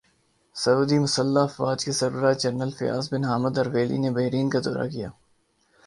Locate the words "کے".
1.85-1.91